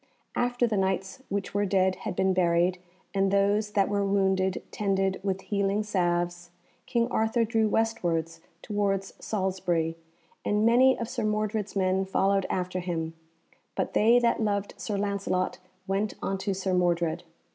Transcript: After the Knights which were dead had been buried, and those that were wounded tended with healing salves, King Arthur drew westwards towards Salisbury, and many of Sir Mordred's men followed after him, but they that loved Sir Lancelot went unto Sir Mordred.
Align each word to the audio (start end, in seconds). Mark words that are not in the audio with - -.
After 0.35 0.65
the 0.65 0.77
Knights 0.77 1.21
which 1.29 1.53
were 1.53 1.67
dead 1.67 1.97
had 1.97 2.15
been 2.15 2.33
buried, 2.33 2.79
and 3.13 3.29
those 3.29 3.73
that 3.73 3.87
were 3.87 4.03
wounded 4.03 4.63
tended 4.71 5.19
with 5.21 5.41
healing 5.41 5.83
salves, 5.83 6.49
King 6.87 7.07
Arthur 7.11 7.45
drew 7.45 7.67
westwards 7.69 8.41
towards 8.63 9.13
Salisbury, 9.23 9.95
and 10.43 10.65
many 10.65 10.97
of 10.97 11.07
Sir 11.07 11.23
Mordred's 11.23 11.75
men 11.75 12.03
followed 12.03 12.47
after 12.49 12.79
him, 12.79 13.13
but 13.75 13.93
they 13.93 14.17
that 14.17 14.41
loved 14.41 14.73
Sir 14.75 14.97
Lancelot 14.97 15.59
went 15.85 16.15
unto 16.19 16.55
Sir 16.55 16.73
Mordred. 16.73 17.21